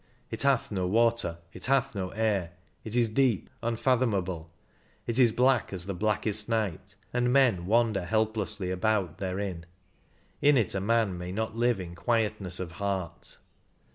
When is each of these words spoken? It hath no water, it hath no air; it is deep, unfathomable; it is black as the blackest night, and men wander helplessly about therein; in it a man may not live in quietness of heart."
It 0.31 0.41
hath 0.41 0.71
no 0.71 0.87
water, 0.87 1.37
it 1.53 1.67
hath 1.67 1.93
no 1.93 2.09
air; 2.09 2.53
it 2.83 2.95
is 2.95 3.07
deep, 3.07 3.51
unfathomable; 3.61 4.49
it 5.05 5.19
is 5.19 5.31
black 5.31 5.71
as 5.71 5.85
the 5.85 5.93
blackest 5.93 6.49
night, 6.49 6.95
and 7.13 7.31
men 7.31 7.67
wander 7.67 8.03
helplessly 8.05 8.71
about 8.71 9.19
therein; 9.19 9.67
in 10.41 10.57
it 10.57 10.73
a 10.73 10.81
man 10.81 11.19
may 11.19 11.31
not 11.31 11.55
live 11.55 11.79
in 11.79 11.93
quietness 11.93 12.59
of 12.59 12.71
heart." 12.81 13.37